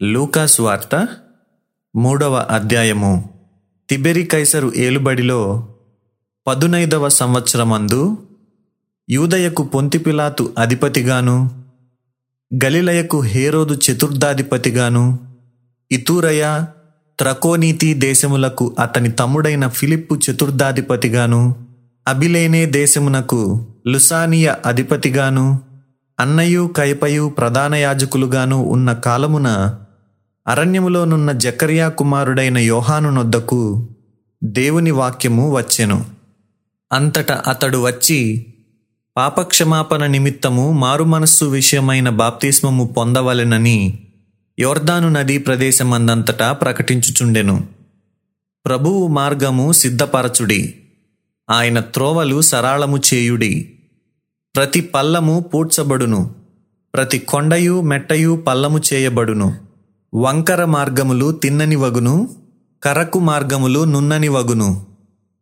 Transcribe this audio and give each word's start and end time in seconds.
లూకాసు 0.00 0.62
వార్త 0.62 1.08
మూడవ 1.94 2.46
అధ్యాయము. 2.50 3.10
తిబెరి 3.88 4.24
కైసరు 4.24 4.72
ఏలుబడిలో 4.76 5.40
పదునైదవ 6.46 7.08
సంవత్సరమందు 7.08 8.00
యూదయకు 9.08 9.62
పొంతిపిలాతు 9.64 10.54
అధిపతిగాను 10.58 11.36
గలిలయకు 12.64 13.20
హేరోదు 13.20 13.74
చతుర్థాధిపతిగాను 13.74 15.04
ఇతూరయ 15.90 16.42
త్రకోనీతి 17.18 17.94
దేశములకు 17.94 18.76
అతని 18.78 19.12
తమ్ముడైన 19.12 19.68
ఫిలిప్పు 19.68 20.16
చతుర్థాధిపతిగాను 20.16 21.42
అభిలేనే 22.08 22.66
దేశమునకు 22.66 23.40
లుసానియ 23.86 24.54
అధిపతిగాను 24.66 25.46
అన్నయు 26.18 26.70
కైపయు 26.76 27.28
ప్రధాన 27.38 27.74
యాజకులుగాను 27.74 28.56
ఉన్న 28.68 28.92
కాలమున 28.92 29.48
అరణ్యములోనున్న 30.50 31.32
జకర్యా 31.32 31.88
కుమారుడైన 31.88 32.58
యోహాను 32.58 33.10
నొద్దకు 33.10 33.88
దేవుని 34.44 34.90
వాక్యము 34.90 35.56
వచ్చెను. 35.56 36.04
అంతట 36.92 37.32
అతడు 37.32 37.78
వచ్చి 37.78 38.46
పాపక్షమాపణ 39.16 40.06
నిమిత్తము 40.06 40.72
మారుమనస్సు 40.72 41.44
విషయమైన 41.44 42.08
బాప్తిస్మము 42.08 42.84
పొందవలెనని 42.84 43.98
యోర్దాను 44.60 45.08
నదీ 45.08 45.38
ప్రదేశమందంతటా 45.38 46.52
ప్రకటించుచుండెను. 46.52 47.68
ప్రభువు 48.66 49.06
మార్గము 49.06 49.72
సిద్ధపరచుడి. 49.72 50.74
ఆయన 51.50 51.80
త్రోవలు 51.80 52.40
సరాళము 52.40 53.00
చేయుడి. 53.14 53.72
ప్రతి 54.56 54.80
పల్లము 54.80 55.40
పూడ్చబడును. 55.40 56.34
ప్రతి 56.94 57.18
కొండయు 57.18 57.80
మెట్టయు 57.80 58.44
పల్లము 58.46 58.80
చేయబడును. 58.92 59.69
వంకర 60.14 60.64
మార్గములు 60.64 61.32
తిన్నని 61.32 61.76
వగును 61.76 62.28
కరకు 62.82 63.18
మార్గములు 63.18 63.84
నున్నని 63.84 64.28
వగును. 64.28 64.86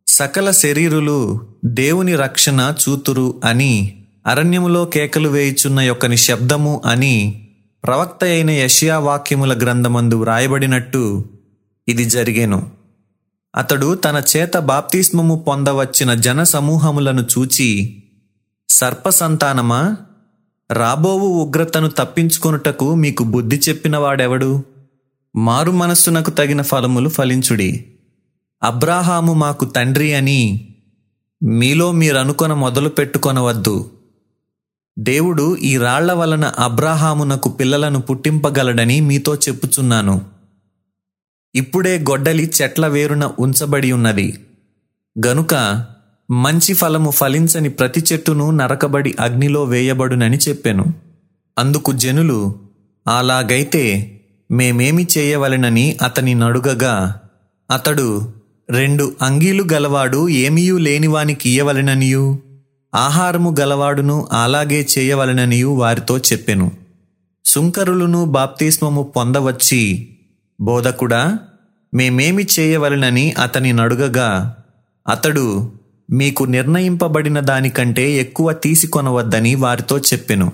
సకల 0.07 0.51
శరీరులు 0.51 1.41
దేవుని 1.65 2.15
రక్షణ 2.15 2.73
చూతురు 2.89 3.41
అని 3.45 4.03
అరణ్యములో 4.27 4.85
కేకలు 4.85 5.29
వేయుచున్న 5.29 5.79
యొక్కని 5.79 6.17
శబ్దము 6.17 6.81
అని 6.85 7.47
ప్రవక్త 7.83 8.23
అయిన 8.23 8.49
యషియా 8.49 8.99
వాక్యముల 8.99 9.61
గ్రంథమందు 9.61 10.15
వ్రాయబడినట్టు 10.15 11.25
ఇది 11.87 12.05
జరిగేను. 12.05 12.69
అతడు 13.55 13.95
తన 13.95 14.23
చేత 14.37 14.57
బాప్తిస్మము 14.57 15.45
పొందవచ్చిన 15.47 16.13
జన 16.13 16.43
సమూహములను 16.43 17.21
చూచి 17.21 18.03
సర్పసంతానమా 18.69 19.95
రాబోవు 20.71 21.27
ఉగ్రతను 21.27 21.89
తప్పించుకొనుటకు 21.89 22.95
మీకు 22.95 23.23
బుద్ధి 23.23 23.61
చెప్పిన 23.69 23.97
వాడెవడు? 23.97 24.63
మారు 25.35 25.71
మనస్సునకు 25.71 26.31
తగిన 26.31 26.61
ఫలములు 26.61 27.09
ఫలించుడి. 27.09 27.85
అబ్రాహాము 28.63 29.33
మాకు 29.33 29.65
తండ్రి 29.65 30.13
అని 30.13 30.67
మీలో 31.43 31.91
మీరనుకొన 31.91 32.53
మొదలు 32.53 32.89
పెట్టుకొనవద్దు. 32.89 33.91
దేవుడు 34.99 35.55
ఈ 35.55 35.77
రాళ్ళ 35.77 36.11
వలన 36.11 36.45
అబ్రాహామునకు 36.45 37.49
పిల్లలను 37.49 38.01
పుట్టింపగలడని 38.01 39.01
మీతో 39.01 39.35
చెప్పుచున్నాను. 39.35 40.21
ఇప్పుడే 41.55 41.99
గొడ్డలి 41.99 42.51
చెట్ల 42.61 42.87
వేరున 42.87 43.31
ఉంచబడి 43.39 43.91
ఉన్నది. 43.91 44.45
గనుక 45.25 45.85
మంచి 46.31 46.73
ఫలము 46.73 47.11
ఫలించని 47.11 47.69
ప్రతి 47.69 48.03
చెట్టును 48.13 48.51
నరకబడి 48.51 49.15
అగ్నిలో 49.19 49.63
వేయబడునని 49.63 50.37
చెప్పాను. 50.37 50.93
అందుకు 51.59 51.91
జనులు 51.91 52.55
అలాగైతే 53.07 54.15
మేమేమి 54.51 55.07
చేయవలెనని 55.17 55.97
అతని 56.01 56.35
నడుగగా 56.35 57.19
అతడు 57.71 58.33
రెండు 58.69 59.15
అంగీలు 59.21 59.65
గలవాడు 59.73 60.29
ఏమీయూ 60.29 60.77
లేనివానికియ్యవలెననియూ 60.77 62.39
ఆహారము 62.95 63.55
గలవాడును 63.59 64.27
అలాగే 64.31 64.87
చేయవలెననియూ 64.97 65.73
వారితో 65.73 66.17
చెప్పెను. 66.17 66.71
సుంకరులను 67.45 68.25
బాప్తిస్మము 68.25 69.03
పొందవచ్చి 69.03 70.09
బోధకుడా 70.61 71.39
మేమేమి 71.93 72.47
చేయవలెనని 72.59 73.31
అతని 73.31 73.73
నడుగగా 73.73 74.55
అతడు 75.07 75.71
మీకు 76.09 76.43
నిర్ణయింపబడిన 76.43 77.39
దానికంటే 77.39 78.11
ఎక్కువ 78.11 78.53
తీసుకొనవద్దని 78.53 79.55
వారితో 79.55 79.99
చెప్పెను. 79.99 80.51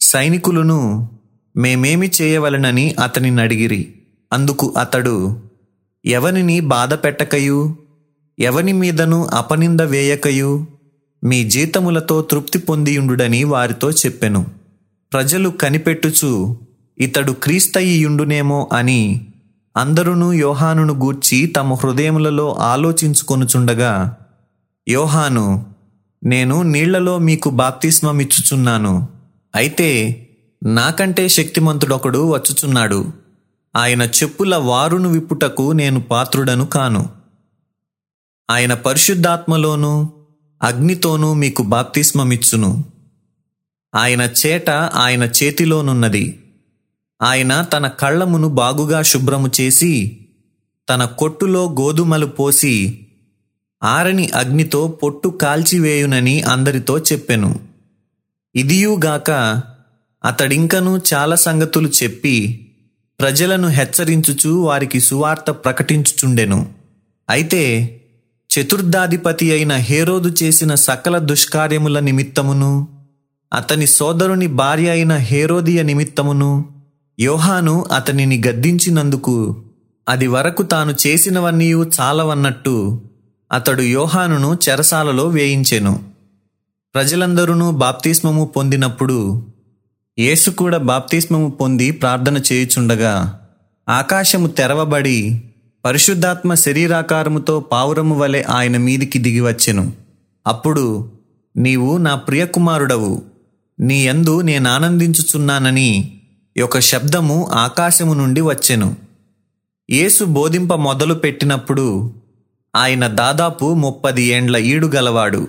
సైనికులను 0.00 1.08
మేమేమి 1.56 2.10
చేయవలెనని 2.22 2.94
అతని 3.04 3.30
నడిగిరి 3.30 3.94
అందుకు 4.32 4.74
అతడు 4.78 5.38
ఎవనిని 6.04 6.60
బాధ 6.60 6.94
పెట్టకయు? 6.94 7.76
ఎవని 8.38 8.72
మీదను 8.72 9.26
అపనింద 9.26 9.80
వేయకయు? 9.80 10.66
మీ 11.24 11.50
జీతములతో 11.50 12.22
తృప్తి 12.22 12.58
పొందియుండుడని 12.58 13.44
వారితో 13.44 13.90
చెప్పెను. 13.90 14.46
ప్రజలు 15.12 15.48
కనిపెట్టుచు 15.48 16.56
ఇతడు 16.98 17.32
క్రీస్తయ్యుండునేమో 17.32 18.68
అని 18.72 19.26
అందరును 19.76 20.32
యోహానును 20.32 20.94
గూర్చి 20.94 21.46
తమ 21.46 21.74
హృదయములలో 21.74 22.52
ఆలోచించుకొనుచుండగా 22.54 24.16
యోహాను 24.88 25.66
నేను 26.24 26.62
నీళ్ళలో 26.62 27.18
మీకు 27.18 27.50
బాప్తిస్మమిచ్చుచున్నాను. 27.50 29.08
అయితే 29.54 30.24
నాకంటే 30.64 31.28
శక్తిమంతుడొకడు 31.28 32.32
వచ్చుచున్నాడు. 32.32 33.12
ఆయన 33.76 34.02
చెప్పుల 34.02 34.56
వారును 34.56 35.08
విప్పుటకు 35.08 35.72
నేను 35.72 36.00
పాత్రుడను 36.00 36.66
కాను. 36.66 37.08
ఆయన 38.50 38.74
పరిశుద్ధాత్మలోనూ 38.74 40.08
అగ్నితోనూ 40.62 41.34
మీకు 41.34 41.62
బాప్తిస్మమిచ్చును. 41.62 42.84
ఆయన 43.94 44.20
చేట 44.20 44.70
ఆయన 44.70 45.22
చేతిలోనున్నది. 45.22 46.42
ఆయన 47.22 47.62
తన 47.62 47.88
కళ్ళమును 47.88 48.48
బాగుగా 48.48 49.02
శుభ్రము 49.02 49.50
చేసి 49.60 50.26
తన 50.90 51.04
కొట్టులో 51.04 51.64
గోధుమలు 51.64 52.26
పోసి 52.26 53.07
ఆరని 53.82 54.30
అగ్నితో 54.34 54.88
పొట్టు 54.88 55.28
కాల్చివేయునని 55.28 56.42
అందరితో 56.42 56.98
చెప్పెను. 56.98 57.60
ఇదియుగాక 58.54 59.30
అతడింకను 60.24 61.00
చాలా 61.14 61.36
సంగతులు 61.36 61.88
చెప్పి 61.88 62.66
ప్రజలను 63.20 63.68
హెచ్చరించుచు 63.68 64.48
వారికి 64.48 65.00
సువార్త 65.00 65.50
ప్రకటించుచుండెను. 65.50 66.72
అయితే 67.30 68.00
చతుర్థాధిపతి 68.50 69.52
అయిన 69.52 69.72
హేరోదు 69.72 70.34
చేసిన 70.42 70.74
సకల 70.74 71.18
దుష్కార్యముల 71.18 72.00
నిమిత్తమును 72.00 72.88
అతని 73.54 73.86
సోదరుని 73.86 74.46
భార్య 74.46 74.90
అయిన 74.90 75.16
హేరోదియ 75.16 75.82
నిమిత్తమును 75.82 76.64
యోహాను 77.20 77.86
అతనిని 77.92 78.42
గద్దించినందుకు 78.46 79.62
అది 80.08 80.26
వరకు 80.26 80.62
తాను 80.62 80.94
చేసినవన్నీ 81.06 81.72
చాలవన్నట్టు 81.72 83.00
అతడు 83.52 83.82
యోహానును 83.82 84.58
చెరసాలలో 84.68 85.28
వేయించెను. 85.28 86.00
ప్రజలందరూ 86.94 87.70
బాప్తిస్మము 87.70 88.44
పొందినప్పుడు 88.44 89.46
యేసు 90.18 90.50
కూడా 90.50 90.78
బాప్తిస్మము 90.78 91.50
పొంది 91.50 91.90
ప్రార్థన 91.90 92.38
చేయుచుండగా 92.52 93.40
ఆకాశము 93.88 94.46
తెరవబడి 94.46 95.42
పరిశుద్ధాత్మ 95.84 96.54
శరీరాకారముతో 96.54 97.60
పావురము 97.60 98.18
వలె 98.18 98.42
ఆయన 98.42 98.76
మీదికి 98.76 99.18
దిగివచ్చెను 99.18 99.92
అప్పుడు 100.46 101.10
నీవు 101.56 101.96
నా 101.96 102.14
ప్రియకుమారుడవు. 102.14 103.22
నీ 103.80 104.06
యందు 104.06 104.40
నేనానందించుచున్నానని 104.40 106.20
ఒక 106.62 106.78
శబ్దము 106.78 107.48
ఆకాశము 107.52 108.14
నుండి 108.14 108.40
వచ్చెను. 108.40 108.96
యేసు 109.90 110.24
బోధింప 110.24 110.74
మొదలు 110.74 111.14
పెట్టినప్పుడు 111.14 112.14
ఆయన 112.76 113.06
దాదాపు 113.06 113.74
ముప్పది 113.74 114.22
ఏండ్ల 114.22 114.56
ఈడు 114.56 114.86
గలవాడు. 114.86 115.48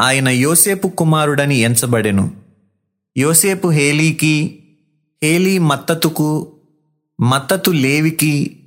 ఆయన 0.00 0.28
యోసేపు 0.28 0.88
కుమారుడని 0.88 1.56
ఎంచబడెను. 1.56 2.30
యోసేపు 3.16 3.68
హేలీకి 3.68 4.64
హేలీ 5.22 5.58
మత్తతుకు 5.58 6.52
మత్తతు 7.20 7.70
లేవికి 7.70 8.60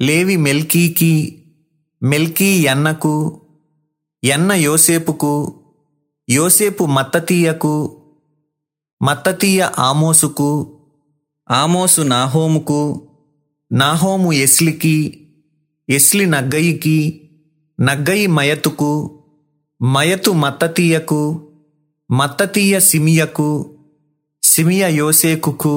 లేవి 0.00 0.36
మెల్కీకి 0.36 1.42
మెల్కీ 2.02 2.44
ఎన్నకు 2.44 3.40
ఎన్న 4.24 4.52
యోసేపుకు 4.52 5.60
యోసేపు 6.30 6.84
మత్తతీయకు 6.84 8.02
మత్తతీయ 9.02 9.68
ఆమోసుకు 9.78 10.70
ఆమోసు 11.50 12.02
నాహోముకు 12.02 13.10
నాహోము 13.72 14.32
ఎస్లికి 14.32 15.25
ఎస్లి 15.88 16.24
నగ్గయికి 16.26 16.98
నగ్గయి 17.78 18.26
మయతుకు 18.36 18.92
మయతు 19.80 20.30
మత్తతీయకు 20.42 21.22
మత్తతీయ 22.10 22.74
సిమియకు 22.88 23.50
సిమియ 24.42 24.84
యోసేకుకు 24.98 25.76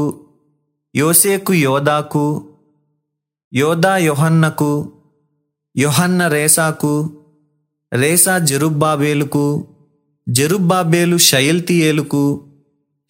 యోసేకు 0.94 1.54
యోదాకు 1.64 2.26
యోదా 3.54 3.94
యోహన్నకు 4.08 4.72
యోహన్న 5.76 6.22
రేసాకు 6.28 6.94
రేసా 7.92 8.36
జెరుబ్బాబేలుకు 8.50 9.46
జెరుబ్బాబేలు 10.28 11.18
షయల్తియేలుకు 11.28 12.24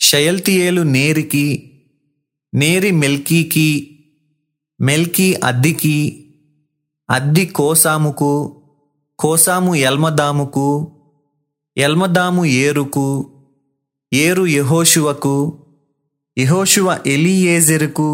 షయల్తియేలు 0.02 0.84
నేరికి 0.96 1.48
నేరి 2.54 2.92
మెల్కీకి 3.02 3.70
మెల్కీ 4.80 5.28
అద్దికి 5.44 5.98
అద్ది 7.10 7.46
కోసాముకు 7.58 8.32
కోసాము 9.20 9.72
ఎల్మదాముకు 9.88 10.68
ఎల్మదాము 11.78 12.44
ఏరుకు 12.60 13.08
ఏరు 14.12 14.44
యహోశువకు 14.50 15.36
యహోశువ 16.38 16.90
ఎలియేజెరుకు 17.06 18.10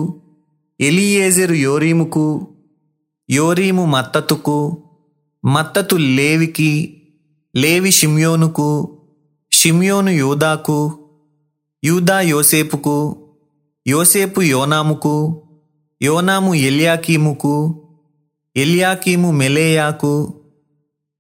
ఎలియేజెరు 0.79 1.55
యోరీముకు 1.65 2.25
యోరీము 3.29 3.83
మత్తతుకు 3.85 4.57
మత్తతు 5.43 5.95
లేవికి 6.17 6.71
లేవి 7.55 7.91
షిమ్యోనుకు 7.91 8.69
షిమ్యోను 9.51 10.11
యూదాకు 10.13 10.79
యూదా 11.83 12.17
యోసేపుకు 12.31 12.97
యోసేపు 13.85 14.41
యోనాముకు 14.49 15.15
యోనాము 16.01 16.51
ఎలియాకీముకు 16.67 17.53
ఎలియాకీము 18.55 19.29
మెలేయాకు 19.31 20.13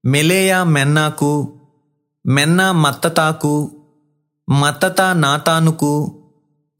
మెలేయా 0.03 0.59
మెన్నాకు 0.65 1.33
మెన్నా 2.25 2.67
మత్తతాకు 2.81 3.55
మత్తతా 4.47 5.07
నాతానుకు 5.13 5.93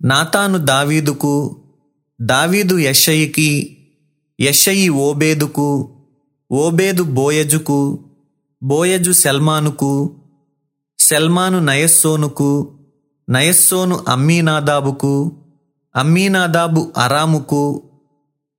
నాతాను 0.02 0.58
దావీదుకు 0.66 1.36
దావీదు 2.20 2.76
యషయికి 2.80 3.52
యషయి 4.40 4.88
ఓబేదుకు 5.00 5.70
ఓబేదు 6.52 7.04
బోయజుకు 7.18 7.80
బోయజు 8.62 9.12
సెల్మానుకు 9.14 9.92
సెల్మాను 11.00 11.60
నయస్సోనుకు 11.60 12.52
నయస్సోను 13.28 13.96
అమ్మీనాదాబుకు 14.08 15.14
అమ్మీనాదాబు 15.96 16.82
అరాముకు 16.98 17.64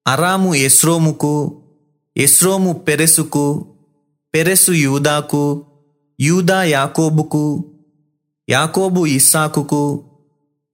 అరాము 0.07 0.51
ఎస్రోముకు 0.59 1.35
ఎస్రోము 2.17 2.73
పెరెసుకు 2.87 3.47
పెరెసు 4.35 4.73
యూదాకు 4.85 5.45
యూదా 6.19 6.59
యాకోబుకు 6.75 7.45
యాకోబు 8.49 9.03
ఇస్సాకుకు 9.17 9.83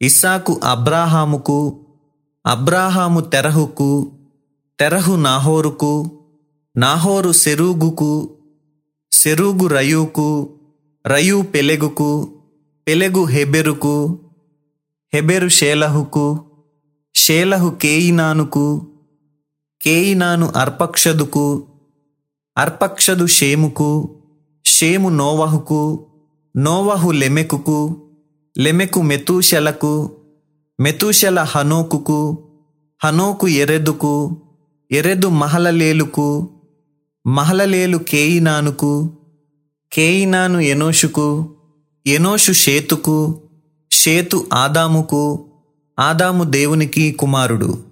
ఇస్సాకు 0.00 0.53
అబ్రాహాముకు 0.65 1.59
అబ్రాహాము 2.44 3.21
తెరహుకు 3.33 3.91
తెరహు 4.79 5.15
నాహోరుకు 5.25 5.93
నాహోరు 6.75 7.33
సెరూగుకు 7.41 8.12
సెరూగు 9.12 9.67
రయూకు 9.67 10.29
రయు 11.05 11.38
పెలెగుకు 11.53 12.11
పెలెగు 12.87 13.25
హెబెరుకు 13.25 13.97
హెబెరు 15.12 15.49
షేలహుకు 15.50 16.27
షేలహు 17.15 17.71
కేయినానుకు 17.77 18.65
కేయినాను 19.82 20.46
అర్పక్షదుకు 20.56 21.46
అర్పక్షదు 22.58 23.26
షేముకు 23.26 23.90
షేము 24.64 25.08
నోవహుకు 25.11 25.82
నోవహు 26.56 27.11
లెమెకుకు 27.12 27.79
లెమెకు 28.58 29.02
మెతూషెలకు 29.02 29.93
మెతూషెల 30.81 31.40
హనోకుకు 31.43 32.20
హనోకు 33.05 33.49
ఎరెదుకు 33.49 34.14
ఎరెదు 34.90 35.29
మహలలేలుకు 35.29 36.28
మహలలేలు 37.26 37.99
కేయినానుకు 37.99 38.93
కేయినాను 39.93 40.61
ఎనోషుకు 40.61 41.26
ఎనోషు 42.06 42.52
షేతుకు 42.52 43.17
షేతు 43.90 44.46
ఆదాముకు 44.55 45.23
ఆదాము 46.00 46.44
దేవునికి 46.44 47.12
కుమారుడు. 47.12 47.92